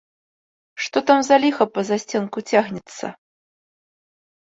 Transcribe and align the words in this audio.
Што 0.85 1.03
там 1.11 1.19
за 1.27 1.35
ліха 1.45 1.63
па 1.75 1.81
засценку 1.91 2.39
цягнецца? 2.51 3.15